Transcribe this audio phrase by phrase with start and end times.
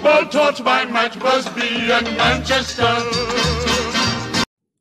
[0.00, 2.88] football taught by Matt Busby and Manchester.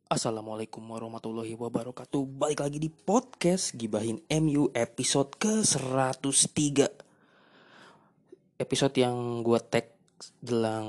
[0.07, 2.23] Assalamualaikum warahmatullahi wabarakatuh.
[2.39, 6.55] Balik lagi di podcast Gibahin MU episode ke-103.
[8.63, 9.91] Episode yang gue tag
[10.39, 10.87] jelang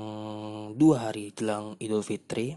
[0.79, 2.55] dua hari jelang Idul Fitri.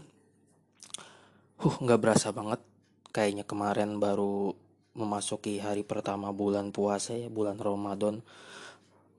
[1.59, 2.63] Huh gak berasa banget.
[3.11, 4.55] Kayaknya kemarin baru
[4.95, 8.23] memasuki hari pertama bulan puasa ya Bulan Ramadan.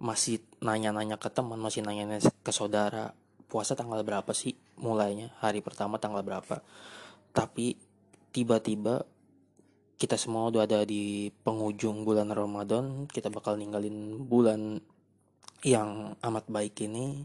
[0.01, 3.15] Masih nanya-nanya ke teman Masih nanya-nanya ke saudara
[3.47, 5.31] Puasa tanggal berapa sih mulainya?
[5.39, 6.67] Hari pertama tanggal berapa?
[7.31, 7.79] Tapi
[8.35, 9.07] tiba-tiba
[9.97, 14.83] kita semua udah ada di penghujung bulan Ramadan kita bakal ninggalin bulan
[15.63, 17.23] yang amat baik ini.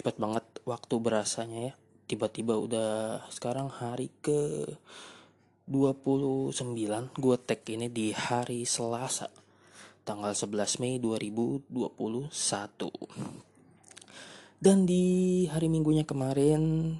[0.00, 1.72] Cepat banget waktu berasanya ya.
[2.08, 4.66] Tiba-tiba udah sekarang hari ke
[5.68, 6.56] 29
[7.14, 9.28] gue tag ini di hari Selasa
[10.02, 11.70] tanggal 11 Mei 2021
[14.60, 16.92] dan di hari minggunya kemarin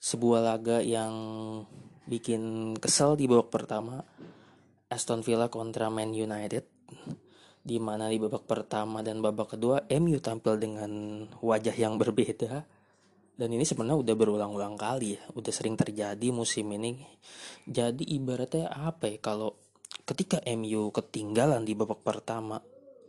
[0.00, 1.12] sebuah laga yang
[2.08, 4.00] bikin kesel di babak pertama
[4.88, 6.64] Aston Villa kontra Man United
[7.64, 12.60] di mana di babak pertama dan babak kedua MU tampil dengan wajah yang berbeda.
[13.34, 17.02] Dan ini sebenarnya udah berulang-ulang kali ya udah sering terjadi musim ini.
[17.66, 19.63] Jadi ibaratnya apa ya kalau
[20.04, 22.60] ketika MU ketinggalan di babak pertama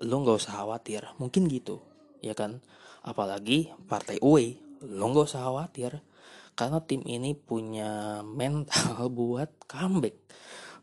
[0.04, 1.04] lo nggak usah khawatir.
[1.20, 1.84] Mungkin gitu
[2.24, 2.64] ya kan?
[3.04, 6.00] Apalagi partai away lo nggak usah khawatir.
[6.56, 10.16] Karena tim ini punya mental buat comeback.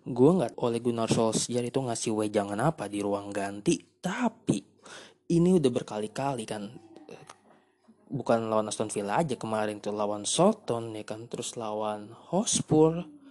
[0.02, 4.58] Gue nggak oleh Gunnar Solskjaer itu ngasih wejangan apa di ruang ganti, tapi
[5.30, 6.66] ini udah berkali-kali kan.
[8.12, 11.30] Bukan lawan Aston Villa aja kemarin tuh lawan Soton ya kan?
[11.30, 13.21] Terus lawan Hotspur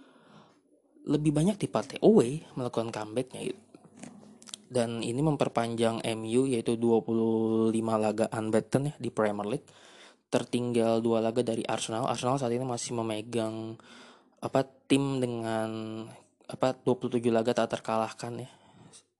[1.06, 3.50] lebih banyak di partai away melakukan comebacknya
[4.72, 9.68] dan ini memperpanjang MU yaitu 25 laga unbeaten ya di Premier League
[10.32, 12.08] tertinggal dua laga dari Arsenal.
[12.08, 13.76] Arsenal saat ini masih memegang
[14.40, 15.70] apa tim dengan
[16.48, 18.50] apa 27 laga tak terkalahkan ya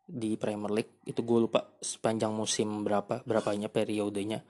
[0.09, 1.05] di Premier League.
[1.05, 4.41] Itu gue lupa sepanjang musim berapa berapanya periodenya.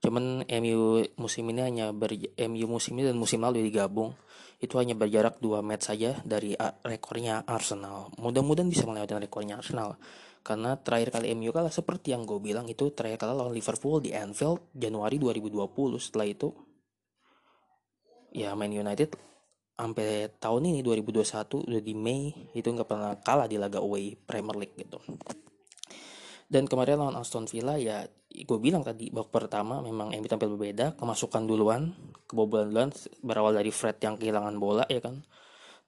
[0.00, 2.16] Cuman MU musim ini hanya ber,
[2.48, 4.16] MU musim ini dan musim lalu digabung
[4.60, 6.52] itu hanya berjarak dua match saja dari
[6.84, 8.12] rekornya Arsenal.
[8.20, 9.96] Mudah-mudahan bisa melewati rekornya Arsenal.
[10.40, 14.16] Karena terakhir kali MU kalah seperti yang gue bilang itu terakhir kali lawan Liverpool di
[14.16, 16.48] Anfield Januari 2020 setelah itu
[18.32, 19.16] ya Man United
[19.76, 24.56] sampai tahun ini 2021 udah di Mei itu nggak pernah kalah di laga away Premier
[24.60, 25.00] League gitu.
[26.48, 30.94] Dan kemarin lawan Aston Villa ya gue bilang tadi babak pertama memang MU tampil berbeda
[30.94, 31.90] kemasukan duluan
[32.30, 32.90] kebobolan duluan
[33.26, 35.26] berawal dari Fred yang kehilangan bola ya kan?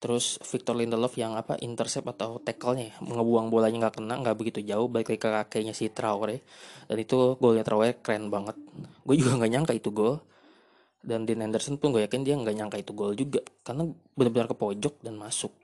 [0.03, 4.91] Terus Victor Lindelof yang apa intercept atau tackle-nya ngebuang bolanya nggak kena nggak begitu jauh
[4.91, 6.43] balik ke kakeknya si Traore.
[6.91, 8.59] Dan itu golnya Traore keren banget.
[9.07, 10.19] Gue juga nggak nyangka itu gol.
[10.99, 13.87] Dan Dean Anderson pun gue yakin dia nggak nyangka itu gol juga karena
[14.19, 15.55] benar-benar ke pojok dan masuk.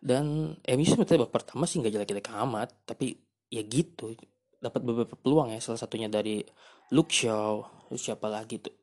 [0.00, 3.12] Dan MU sebetulnya babak pertama sih nggak jelek-jelek amat tapi
[3.52, 4.16] ya gitu
[4.60, 6.44] dapat beberapa peluang ya salah satunya dari
[6.92, 7.64] Luke Shaw
[7.96, 8.76] siapa lagi tuh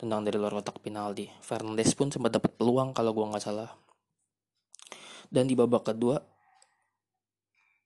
[0.00, 1.28] tentang dari luar kotak penalti.
[1.44, 3.68] Fernandes pun sempat dapat peluang kalau gue nggak salah.
[5.28, 6.16] Dan di babak kedua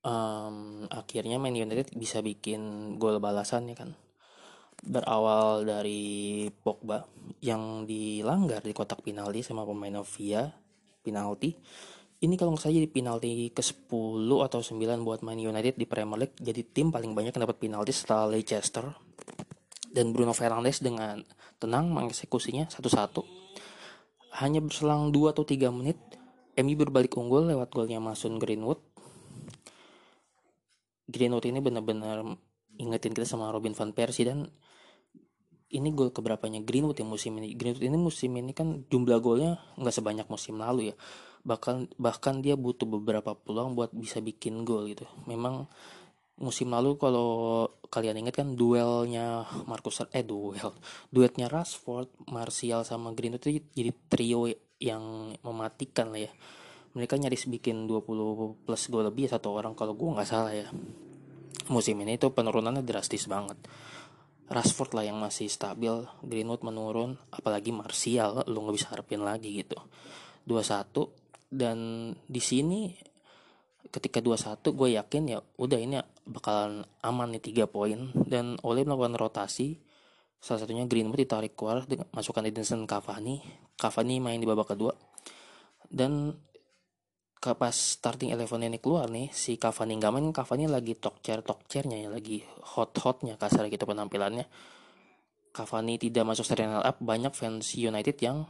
[0.06, 3.98] um, akhirnya Man United bisa bikin gol balasan ya kan.
[4.84, 7.02] Berawal dari Pogba
[7.42, 10.54] yang dilanggar di kotak penalti sama pemain Novia
[11.02, 11.56] penalti.
[12.24, 16.40] Ini kalau nggak salah jadi penalti ke-10 atau 9 buat Man United di Premier League.
[16.40, 18.96] Jadi tim paling banyak yang dapat penalti setelah Leicester
[19.92, 21.20] dan Bruno Fernandes dengan
[21.60, 23.20] tenang mengeksekusinya satu-satu.
[24.40, 26.00] Hanya berselang 2 atau 3 menit,
[26.56, 28.81] MU berbalik unggul lewat golnya Mason Greenwood.
[31.04, 32.25] Greenwood ini benar-benar
[32.81, 34.49] ingetin kita sama Robin van Persie dan
[35.69, 37.52] ini gol keberapanya Greenwood yang musim ini.
[37.52, 40.96] Greenwood ini musim ini kan jumlah golnya nggak sebanyak musim lalu ya.
[41.44, 45.05] Bahkan bahkan dia butuh beberapa peluang buat bisa bikin gol gitu.
[45.29, 45.69] Memang
[46.35, 50.75] musim lalu kalau kalian ingat kan duelnya Marcus eh duel.
[51.12, 54.50] Duetnya Rashford, Martial sama Greenwood itu jadi trio
[54.82, 56.32] yang mematikan lah ya.
[56.94, 60.67] Mereka nyaris bikin 20 plus gol lebih satu orang kalau gue nggak salah ya.
[61.70, 63.56] Musim ini itu penurunannya drastis banget.
[64.44, 69.79] Rashford lah yang masih stabil Greenwood menurun apalagi Martial lu nggak bisa harapin lagi gitu.
[70.44, 71.24] 2-1
[71.54, 72.90] dan di sini
[73.94, 78.10] ketika 2-1 gue yakin ya udah ini bakalan aman nih 3 poin.
[78.10, 79.78] Dan oleh melakukan rotasi.
[80.42, 83.38] Salah satunya Greenwood ditarik keluar dengan masukkan Edinson Cavani.
[83.78, 84.92] Cavani main di babak kedua.
[85.86, 86.34] Dan
[87.44, 91.68] pas starting eleven ini keluar nih si Cavani nggak main Cavani lagi talk chair talk
[91.68, 92.40] chairnya ya lagi
[92.72, 94.48] hot hotnya kasar gitu penampilannya.
[95.54, 98.48] Cavani tidak masuk starting up banyak fans United yang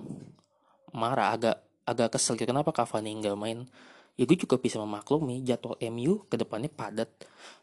[0.95, 3.69] marah agak agak kesel gitu kenapa Cavani nggak main?
[4.15, 7.11] Ya gue juga bisa memaklumi jadwal MU ke depannya padat.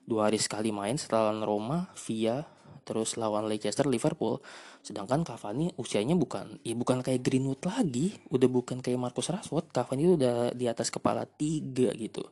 [0.03, 2.43] Dua hari sekali main setelah Roma via
[2.83, 4.43] terus lawan Leicester Liverpool.
[4.83, 9.71] Sedangkan Cavani usianya bukan ya bukan kayak Greenwood lagi udah bukan kayak Marcus Rashford.
[9.71, 12.25] Cavani itu udah di atas kepala tiga gitu.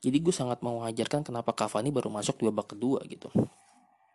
[0.00, 3.28] Jadi gue sangat mewajarkan kenapa Cavani baru masuk di babak kedua gitu.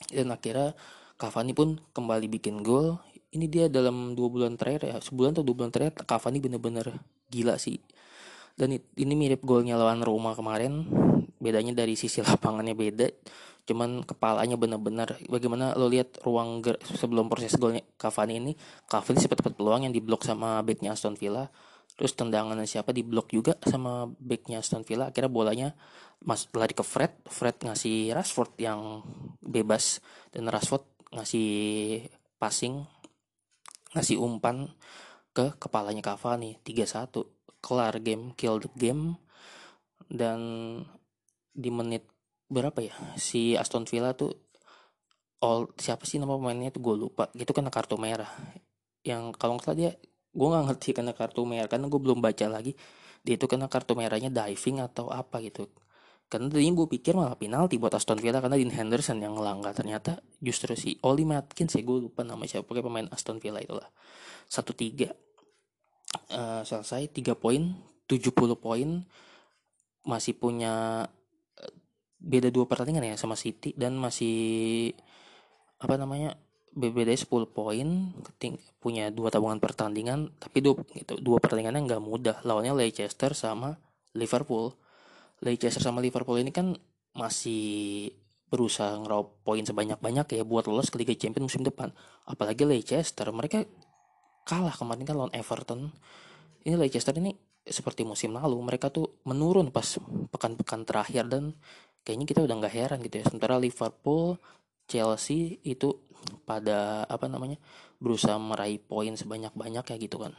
[0.10, 0.74] Dan akhirnya
[1.22, 2.98] Cavani pun kembali bikin gol
[3.36, 6.96] ini dia dalam dua bulan terakhir ya sebulan atau dua bulan terakhir Cavani bener-bener
[7.28, 7.78] gila sih.
[8.56, 10.88] Dan ini mirip golnya lawan Roma kemarin.
[11.36, 13.08] Bedanya dari sisi lapangannya beda
[13.66, 18.54] cuman kepalanya benar-benar bagaimana lo lihat ruang sebelum proses golnya Cavani ini
[18.86, 21.50] Cavani sempat dapat peluang yang diblok sama backnya Aston Villa.
[21.96, 25.10] Terus tendangan siapa diblok juga sama backnya Aston Villa.
[25.10, 25.68] Akhirnya bolanya
[26.22, 29.02] mas lari ke Fred Fred ngasih Rashford yang
[29.42, 29.98] bebas.
[30.30, 31.50] Dan Rashford ngasih
[32.38, 32.86] passing
[33.96, 34.68] ngasih umpan
[35.32, 37.10] ke kepalanya Cavani 3-1
[37.64, 39.18] kelar game kill the game.
[40.06, 40.40] Dan
[41.56, 42.06] di menit
[42.52, 44.36] berapa ya si Aston Villa tuh
[45.42, 47.32] all siapa sih nama pemainnya tuh gue lupa.
[47.32, 48.30] Gitu kena kartu merah.
[49.02, 49.92] Yang kalau nggak salah dia
[50.36, 52.76] gue nggak ngerti kena kartu merah karena gue belum baca lagi.
[53.26, 55.66] Dia itu kena kartu merahnya diving atau apa gitu
[56.26, 59.78] karena tadinya gue pikir malah penalti buat Aston Villa karena Dean Henderson yang ngelanggar.
[59.78, 63.86] Ternyata justru si Oli Matkins ya gue lupa nama siapa pakai pemain Aston Villa itulah.
[64.50, 65.14] Satu tiga.
[66.32, 67.78] Uh, selesai tiga poin
[68.10, 68.90] 70 poin.
[70.06, 71.06] Masih punya
[72.26, 74.90] beda dua pertandingan ya sama City dan masih
[75.78, 76.34] apa namanya
[76.74, 77.88] beda 10 poin
[78.82, 82.42] punya dua tabungan pertandingan tapi dua gitu, dua pertandingannya nggak mudah.
[82.42, 83.78] Lawannya Leicester sama
[84.18, 84.74] Liverpool
[85.44, 86.76] Leicester sama Liverpool ini kan
[87.16, 88.12] masih
[88.46, 91.92] berusaha ngeraup poin sebanyak-banyak ya buat lolos ke Liga Champions musim depan.
[92.30, 93.66] Apalagi Leicester mereka
[94.46, 95.92] kalah kemarin kan lawan Everton.
[96.64, 97.34] Ini Leicester ini
[97.66, 99.98] seperti musim lalu mereka tuh menurun pas
[100.30, 101.58] pekan-pekan terakhir dan
[102.06, 103.26] kayaknya kita udah nggak heran gitu ya.
[103.26, 104.38] Sementara Liverpool
[104.86, 105.98] Chelsea itu
[106.46, 107.58] pada apa namanya
[107.98, 110.34] berusaha meraih poin sebanyak-banyak kayak gitu kan.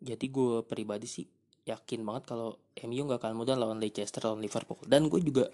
[0.00, 1.28] Jadi gue pribadi sih
[1.68, 4.80] yakin banget kalau MU nggak akan mudah lawan Leicester lawan Liverpool.
[4.88, 5.48] Dan gue juga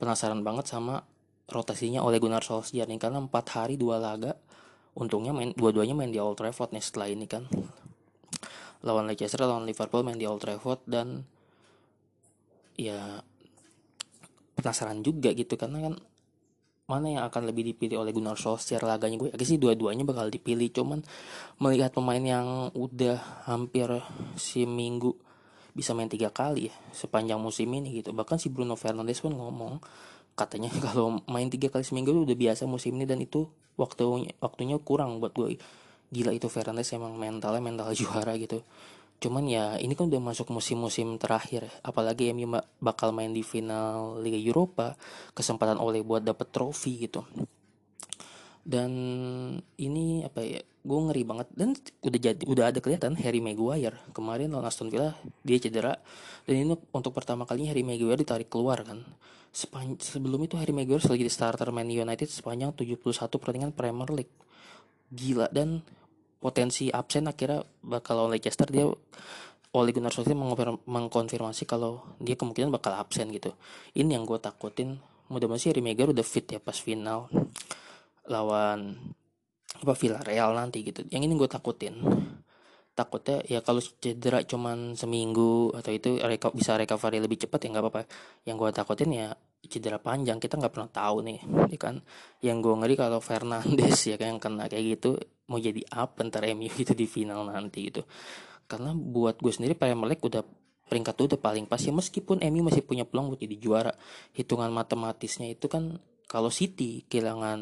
[0.00, 1.04] penasaran banget sama
[1.50, 4.32] rotasinya oleh Gunnar Solskjaer nih karena empat hari dua laga
[4.92, 7.44] untungnya main dua-duanya main di Old Trafford nih setelah ini kan.
[8.82, 11.22] Lawan Leicester lawan Liverpool main di Old Trafford dan
[12.74, 13.20] ya
[14.56, 15.94] penasaran juga gitu karena kan
[16.90, 19.16] mana yang akan lebih dipilih oleh Gunnar Solskjaer laganya.
[19.16, 21.00] Gue yakin sih dua-duanya bakal dipilih cuman
[21.62, 23.88] melihat pemain yang udah hampir
[24.34, 25.14] seminggu
[25.72, 28.12] bisa main tiga kali ya sepanjang musim ini gitu.
[28.12, 29.80] Bahkan si Bruno Fernandes pun ngomong
[30.36, 33.48] katanya kalau main tiga kali seminggu udah biasa musim ini dan itu
[33.80, 35.56] waktunya waktunya kurang buat gue
[36.12, 38.60] gila itu Fernandes emang mentalnya mental juara gitu.
[39.22, 41.70] Cuman ya ini kan udah masuk musim-musim terakhir.
[41.86, 42.50] Apalagi MU
[42.82, 44.98] bakal main di final Liga Eropa,
[45.32, 47.22] kesempatan oleh buat dapet trofi gitu.
[48.62, 48.90] Dan
[49.78, 50.62] ini apa ya?
[50.82, 55.14] Gue ngeri banget dan udah jadi udah ada kelihatan Harry Maguire kemarin lawan Aston Villa
[55.46, 55.94] dia cedera
[56.42, 58.98] dan ini untuk pertama kalinya Harry Maguire ditarik keluar kan.
[59.54, 64.34] Sepan sebelum itu Harry Maguire sebagai starter Man United sepanjang 71 pertandingan Premier League.
[65.14, 65.86] Gila dan
[66.42, 68.90] potensi absen akhirnya bakal lawan Leicester dia
[69.72, 70.36] oleh Gunnar Solskjaer
[70.82, 73.54] mengkonfirmasi kalau dia kemungkinan bakal absen gitu.
[73.94, 74.98] Ini yang gue takutin.
[75.30, 77.30] Mudah-mudahan sih Rimegar udah fit ya pas final
[78.28, 78.98] lawan
[79.82, 81.02] apa Villarreal nanti gitu.
[81.10, 81.94] Yang ini gue takutin.
[82.92, 87.84] Takutnya ya kalau cedera cuman seminggu atau itu reka, bisa recovery lebih cepat ya nggak
[87.88, 88.02] apa-apa.
[88.44, 89.28] Yang gue takutin ya
[89.64, 91.40] cedera panjang kita nggak pernah tahu nih,
[91.72, 92.04] ya kan.
[92.44, 95.16] Yang gue ngeri kalau Fernandes ya kan yang kena kayak gitu
[95.52, 98.06] mau jadi apa ntar MU itu di final nanti gitu
[98.72, 100.40] karena buat gue sendiri Premier League udah
[100.88, 103.92] peringkat udah paling pas ya meskipun MU masih punya peluang buat jadi juara
[104.32, 106.00] hitungan matematisnya itu kan
[106.32, 107.60] kalau City kehilangan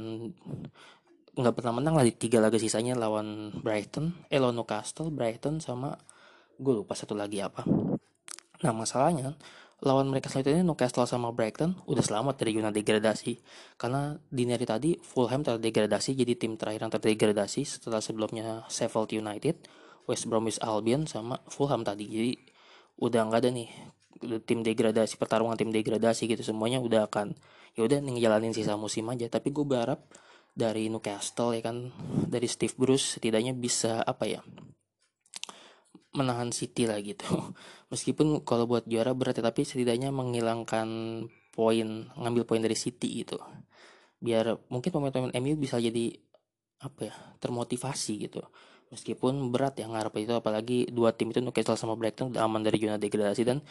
[1.35, 5.99] nggak pernah menang lah di tiga laga sisanya lawan Brighton eh lawan Newcastle Brighton sama
[6.55, 7.67] gue lupa satu lagi apa.
[8.62, 9.35] Nah masalahnya
[9.83, 13.35] lawan mereka selanjutnya Newcastle sama Brighton udah selamat dari zona degradasi.
[13.75, 19.67] Karena dini hari tadi Fulham terdegradasi jadi tim terakhir yang terdegradasi setelah sebelumnya Sheffield United,
[20.07, 22.07] West Bromwich Albion sama Fulham tadi.
[22.07, 22.33] Jadi
[23.00, 23.69] udah nggak ada nih
[24.45, 27.33] tim degradasi pertarungan tim degradasi gitu semuanya udah akan
[27.79, 30.02] ya udah ngejalanin sisa musim aja tapi gue berharap
[30.50, 31.95] dari Newcastle ya kan
[32.26, 34.43] dari Steve Bruce setidaknya bisa apa ya
[36.14, 37.26] menahan City lah gitu.
[37.93, 40.88] Meskipun kalau buat juara berat ya, tapi setidaknya menghilangkan
[41.55, 43.38] poin, ngambil poin dari City gitu.
[44.21, 46.14] Biar mungkin pemain-pemain MU bisa jadi
[46.83, 48.43] apa ya, termotivasi gitu.
[48.90, 52.75] Meskipun berat ya ngarep itu apalagi dua tim itu Newcastle sama Brighton udah aman dari
[52.82, 53.62] zona degradasi dan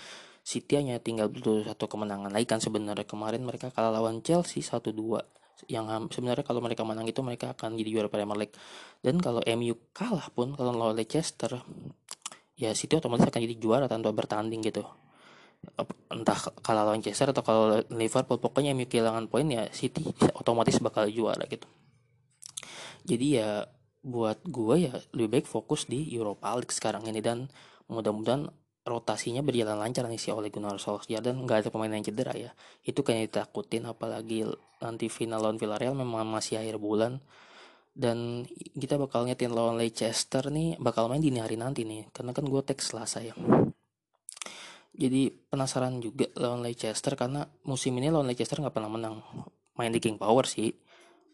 [0.48, 3.04] City hanya tinggal butuh satu kemenangan lagi kan sebenarnya.
[3.04, 4.96] Kemarin mereka kalah lawan Chelsea 1-2
[5.68, 8.56] yang sebenarnya kalau mereka menang itu mereka akan jadi juara Premier League.
[9.04, 11.52] Dan kalau MU kalah pun kalau lawan Leicester
[12.56, 14.88] ya City otomatis akan jadi juara tanpa bertanding gitu.
[16.08, 20.08] Entah kalah lawan Chelsea atau kalau Liverpool pokoknya MU kehilangan poin ya City
[20.40, 21.68] otomatis bakal juara gitu.
[23.04, 23.68] Jadi ya
[24.00, 27.52] buat gue ya lebih baik fokus di Europa League sekarang ini dan
[27.92, 28.48] mudah-mudahan
[28.88, 32.52] rotasinya berjalan lancar nih si Ole Gunnar Solskjaer dan nggak ada pemain yang cedera ya.
[32.82, 34.48] Itu kayak ditakutin apalagi
[34.82, 37.22] nanti final lawan Villarreal memang masih akhir bulan.
[37.94, 38.48] Dan
[38.80, 42.62] kita bakal ngetin lawan Leicester nih bakal main dini hari nanti nih karena kan gue
[42.64, 43.36] teks Selasa ya.
[44.96, 49.22] Jadi penasaran juga lawan Leicester karena musim ini lawan Leicester nggak pernah menang.
[49.76, 50.72] Main di King Power sih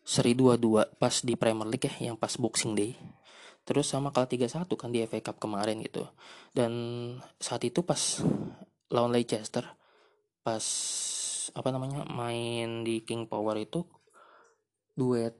[0.05, 2.93] seri 2-2 pas di Premier League ya yang pas Boxing Day.
[3.65, 6.05] Terus sama kalah 3-1 kan di FA Cup kemarin gitu.
[6.53, 6.71] Dan
[7.41, 8.21] saat itu pas
[8.93, 9.65] lawan Leicester
[10.45, 10.61] pas
[11.57, 13.81] apa namanya main di King Power itu
[14.93, 15.33] duet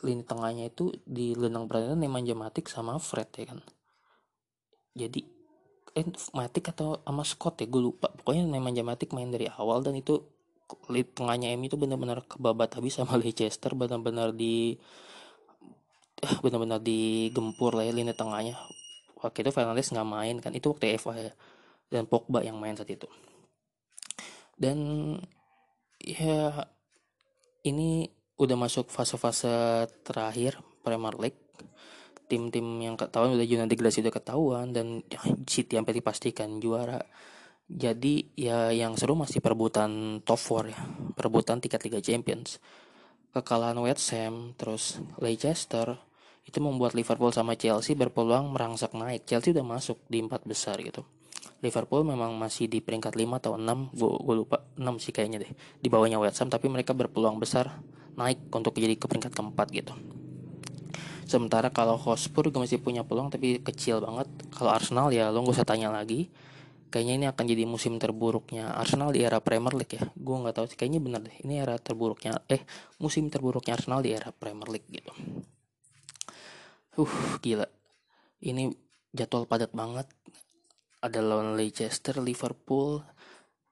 [0.00, 3.60] lini tengahnya itu di Lenang Pradana Nemanja Matik sama Fred ya kan.
[4.96, 5.20] Jadi
[5.92, 8.08] eh Matik atau sama Scott ya gue lupa.
[8.08, 10.24] Pokoknya Nemanja Matik main dari awal dan itu
[10.90, 14.78] lini tengahnya M itu benar-benar kebabat habis sama Leicester benar-benar di
[16.44, 18.60] benar-benar digempur lah ya lini tengahnya.
[19.20, 21.32] Waktu itu Fernandes nggak main kan itu waktu Eva ya
[21.90, 23.08] dan Pogba yang main saat itu.
[24.54, 24.78] Dan
[26.00, 26.68] ya
[27.64, 28.08] ini
[28.40, 31.40] udah masuk fase-fase terakhir Premier League.
[32.30, 35.02] Tim-tim yang ketahuan udah zona degradasi udah ketahuan dan
[35.50, 37.02] City sampai dipastikan juara
[37.70, 40.80] jadi ya yang seru masih perebutan top 4 ya.
[41.14, 42.58] Perebutan tiket Liga Champions.
[43.30, 45.94] Kekalahan West Ham terus Leicester
[46.42, 49.22] itu membuat Liverpool sama Chelsea berpeluang merangsak naik.
[49.22, 51.06] Chelsea udah masuk di empat besar gitu.
[51.62, 55.88] Liverpool memang masih di peringkat 5 atau 6 gue lupa 6 sih kayaknya deh di
[55.92, 57.84] bawahnya West Ham tapi mereka berpeluang besar
[58.18, 59.94] naik untuk jadi ke peringkat keempat gitu.
[61.30, 64.26] Sementara kalau Hotspur juga masih punya peluang tapi kecil banget.
[64.50, 66.26] Kalau Arsenal ya lo gak usah tanya lagi
[66.90, 70.66] kayaknya ini akan jadi musim terburuknya Arsenal di era Premier League ya gue nggak tahu
[70.68, 72.66] sih kayaknya bener deh ini era terburuknya eh
[72.98, 75.12] musim terburuknya Arsenal di era Premier League gitu
[76.98, 77.64] uh gila
[78.42, 78.74] ini
[79.14, 80.10] jadwal padat banget
[81.00, 83.00] ada lawan Leicester, Liverpool.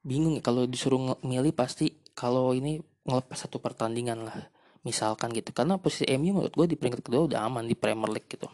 [0.00, 4.48] Bingung ya kalau disuruh milih pasti kalau ini ngelepas satu pertandingan lah.
[4.82, 5.52] Misalkan gitu.
[5.52, 8.48] Karena posisi MU menurut gue di peringkat kedua udah aman di Premier League gitu.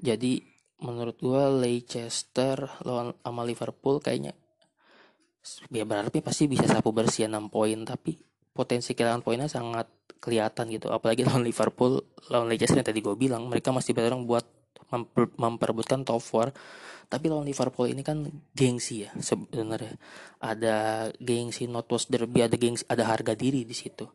[0.00, 0.42] Jadi
[0.80, 4.32] menurut gue Leicester lawan sama Liverpool kayaknya
[5.72, 8.16] ya berarti pasti bisa sapu bersih 6 poin tapi
[8.52, 9.88] potensi kehilangan poinnya sangat
[10.20, 10.92] kelihatan gitu.
[10.92, 14.44] Apalagi lawan Liverpool lawan Leicester yang tadi gue bilang mereka masih bertarung buat
[14.92, 16.52] memper, memperebutkan top 4
[17.10, 18.22] tapi lawan Liverpool ini kan
[18.54, 19.96] gengsi ya sebenarnya.
[20.44, 24.06] Ada gengsi Northwest Derby ada gengsi ada harga diri di situ.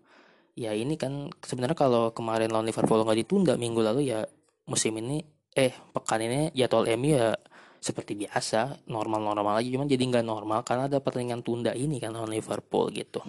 [0.56, 4.24] Ya ini kan sebenarnya kalau kemarin lawan Liverpool nggak ditunda minggu lalu ya
[4.70, 7.32] musim ini eh pekan ini jadwal MU ya
[7.80, 12.34] seperti biasa normal-normal aja cuman jadi nggak normal karena ada pertandingan tunda ini kan lawan
[12.34, 13.24] Liverpool gitu.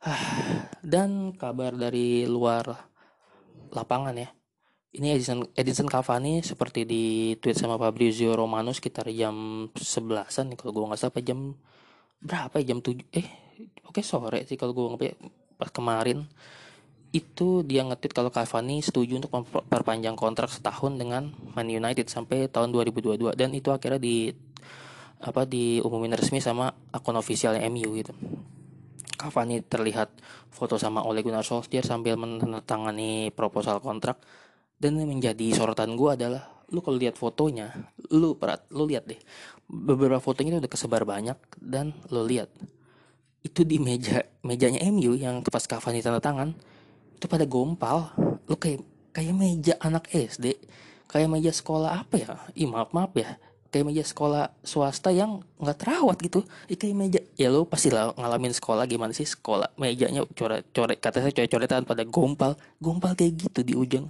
[0.92, 2.70] Dan kabar dari luar
[3.74, 4.28] lapangan ya
[4.90, 10.72] ini Edison Edison Cavani seperti di tweet sama Fabrizio Romano sekitar jam 11-an nih kalau
[10.74, 11.54] gue nggak salah jam
[12.18, 13.28] berapa ya jam 7 eh
[13.86, 15.14] oke sore sih kalau gue nggak
[15.54, 16.26] pas kemarin
[17.10, 22.70] itu dia nge-tweet kalau Cavani setuju untuk memperpanjang kontrak setahun dengan Man United sampai tahun
[22.70, 24.30] 2022 dan itu akhirnya di
[25.20, 28.14] apa diumumin resmi sama akun ofisialnya MU gitu.
[29.20, 30.16] Cavani terlihat
[30.48, 34.16] foto sama Ole Gunnar Solskjaer sambil menandatangani proposal kontrak.
[34.80, 39.20] Dan yang menjadi sorotan gue adalah lu kalau lihat fotonya lu perat lu lihat deh.
[39.68, 42.48] Beberapa fotonya itu udah kesebar banyak dan lu lihat.
[43.44, 46.56] Itu di meja mejanya MU yang pas Cavani tanda tangan
[47.20, 48.08] itu pada gompal.
[48.48, 48.80] Lu kayak
[49.12, 50.56] kayak meja anak SD
[51.10, 52.32] kayak meja sekolah apa ya?
[52.56, 53.36] Ih maaf maaf ya.
[53.70, 56.40] Kayak meja sekolah swasta yang nggak terawat gitu.
[56.66, 59.28] Ya, kayak meja ya lo pasti lah ngalamin sekolah gimana sih?
[59.28, 62.56] Sekolah mejanya coret coret kata saya coret coretan pada gompal.
[62.80, 64.08] Gompal kayak gitu di ujung.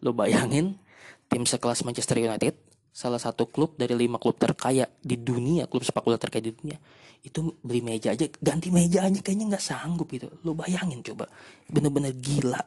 [0.00, 0.80] Lo bayangin
[1.28, 2.56] tim sekelas Manchester United
[2.98, 6.78] salah satu klub dari lima klub terkaya di dunia klub sepak bola terkaya di dunia
[7.22, 10.26] itu beli meja aja ganti meja aja kayaknya nggak sanggup gitu.
[10.42, 11.30] Lo bayangin coba
[11.70, 12.58] bener-bener gila.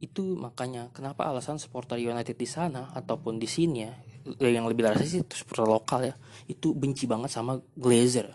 [0.00, 3.92] Itu makanya kenapa alasan supporter United di sana ataupun di sini ya
[4.40, 6.14] yang lebih rasa sih itu supporter lokal ya
[6.48, 8.32] itu benci banget sama Glazer.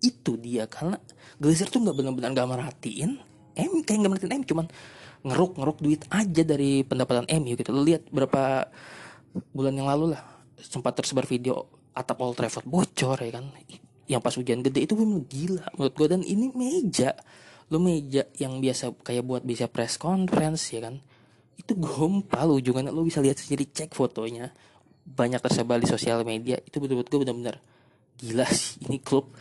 [0.00, 1.00] Itu dia karena
[1.40, 3.10] Glazer tuh nggak benar-benar nggak merhatiin
[3.56, 4.66] M kayak nggak merhatiin M cuman
[5.24, 7.72] ngeruk ngeruk duit aja dari pendapatan MU gitu.
[7.72, 8.68] Lo lihat berapa
[9.52, 13.48] bulan yang lalu lah sempat tersebar video atap Old Trafford bocor ya kan?
[14.06, 17.16] Yang pas hujan gede itu memang gila menurut gue dan ini meja.
[17.72, 21.02] Lo meja yang biasa kayak buat bisa press conference ya kan?
[21.58, 24.52] Itu gompal ujungannya lo bisa lihat sendiri cek fotonya.
[25.06, 26.60] Banyak tersebar di sosial media.
[26.62, 27.56] Itu betul-betul gue benar-benar
[28.20, 28.86] gila sih.
[28.86, 29.34] Ini klub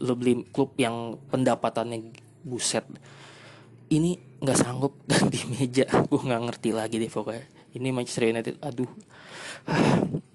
[0.00, 2.14] lo beli klub yang pendapatannya
[2.46, 2.86] buset.
[3.92, 5.84] Ini nggak sanggup ganti meja.
[6.06, 7.44] Gue nggak ngerti lagi deh pokoknya.
[7.72, 8.90] Ini Manchester United aduh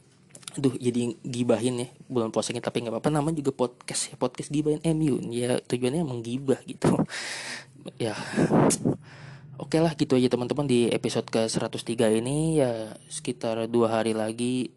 [0.58, 3.14] aduh jadi gibahin ya bulan puasa ini tapi nggak apa-apa.
[3.14, 6.98] Namanya juga podcast ya podcast gibahin MU ya tujuannya menggibah gitu.
[8.02, 8.18] Ya
[9.62, 10.66] oke lah gitu aja teman-teman.
[10.66, 14.74] Di episode ke 103 ini ya sekitar dua hari lagi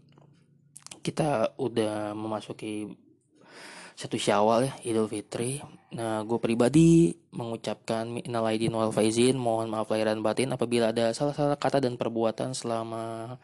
[1.00, 2.92] kita udah memasuki
[3.96, 5.60] satu syawal ya Idul Fitri.
[5.92, 9.36] Nah gue pribadi mengucapkan minal aidin wal faizin.
[9.36, 13.36] Mohon maaf lahir dan batin apabila ada salah-salah kata dan perbuatan selama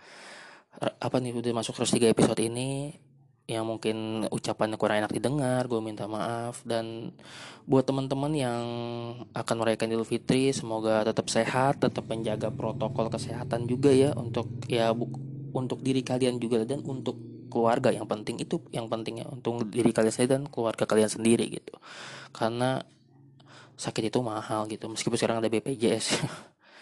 [0.80, 2.92] apa nih udah masuk terus tiga episode ini
[3.46, 7.14] yang mungkin ucapannya kurang enak didengar, gue minta maaf dan
[7.62, 8.64] buat teman-teman yang
[9.30, 14.90] akan merayakan Idul Fitri semoga tetap sehat, tetap menjaga protokol kesehatan juga ya untuk ya
[14.90, 15.06] bu,
[15.54, 17.14] untuk diri kalian juga dan untuk
[17.46, 21.78] keluarga yang penting itu yang pentingnya untuk diri kalian sendiri dan keluarga kalian sendiri gitu.
[22.34, 22.82] Karena
[23.78, 26.18] sakit itu mahal gitu meskipun sekarang ada BPJS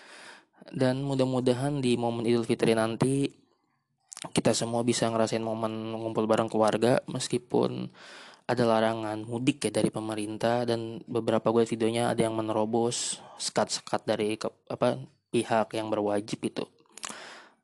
[0.81, 3.44] dan mudah-mudahan di momen Idul Fitri nanti
[4.33, 7.93] kita semua bisa ngerasain momen ngumpul bareng keluarga meskipun
[8.45, 14.37] ada larangan mudik ya dari pemerintah dan beberapa gue videonya ada yang menerobos sekat-sekat dari
[14.37, 15.01] ke, apa
[15.33, 16.65] pihak yang berwajib itu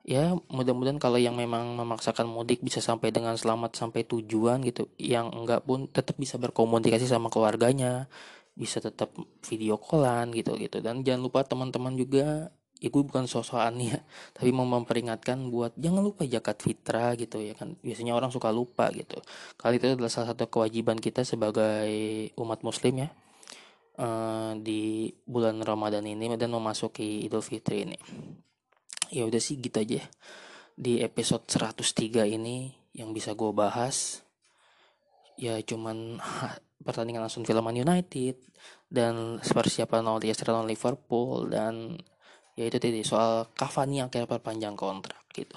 [0.01, 4.89] ya mudah-mudahan kalau yang memang memaksakan mudik bisa sampai dengan selamat sampai tujuan gitu.
[4.97, 8.09] Yang enggak pun tetap bisa berkomunikasi sama keluarganya
[8.61, 9.15] bisa tetap
[9.47, 12.51] video callan gitu gitu dan jangan lupa teman-teman juga
[12.89, 14.01] gue bukan sosokan ya
[14.37, 17.77] tapi mau memperingatkan buat jangan lupa zakat fitrah gitu ya kan.
[17.85, 19.21] Biasanya orang suka lupa gitu.
[19.61, 21.93] Kali itu adalah salah satu kewajiban kita sebagai
[22.41, 23.09] umat muslim ya
[24.01, 27.99] uh, di bulan Ramadan ini dan memasuki Idul Fitri ini.
[29.13, 30.01] Ya udah sih gitu aja.
[30.81, 34.25] Di episode 103 ini yang bisa gue bahas
[35.41, 36.21] ya cuman
[36.87, 38.37] pertandingan langsung filman United
[38.91, 41.97] dan persiapan lawan Leicester lawan Liverpool dan
[42.61, 45.57] yaitu tadi soal Cavani yang akhirnya perpanjang kontrak gitu.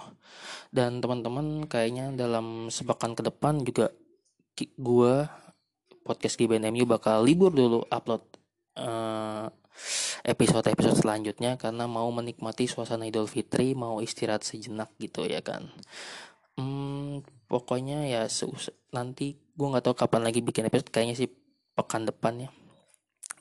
[0.72, 3.92] Dan teman-teman kayaknya dalam sepekan ke depan juga
[4.58, 5.14] gue
[6.08, 8.24] podcast di BNMU bakal libur dulu upload
[8.80, 9.52] uh,
[10.24, 15.68] episode-episode selanjutnya karena mau menikmati suasana Idul Fitri mau istirahat sejenak gitu ya kan.
[16.56, 18.24] Hmm, pokoknya ya
[18.94, 21.30] nanti gue nggak tahu kapan lagi bikin episode kayaknya sih
[21.74, 22.50] pekan depan ya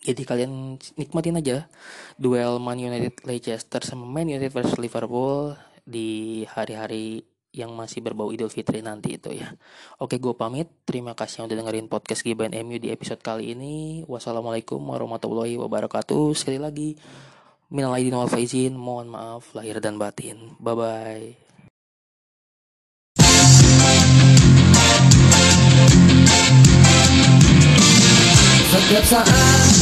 [0.02, 1.70] jadi kalian nikmatin aja
[2.18, 5.54] duel Man United Leicester sama Man United versus Liverpool
[5.86, 9.52] di hari-hari yang masih berbau Idul Fitri nanti itu ya.
[10.00, 10.72] Oke, gue pamit.
[10.88, 14.02] Terima kasih yang udah dengerin podcast Giban MU di episode kali ini.
[14.08, 16.32] Wassalamualaikum warahmatullahi wabarakatuh.
[16.32, 16.96] Sekali lagi,
[17.68, 18.72] minal aidin wal faizin.
[18.72, 20.56] Mohon maaf lahir dan batin.
[20.56, 21.28] Bye bye.
[28.72, 29.81] Setiap saat